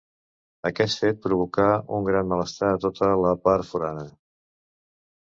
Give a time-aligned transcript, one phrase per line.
[0.69, 1.67] Aquest fet provocà
[1.99, 4.11] un gran malestar a tota la part forana.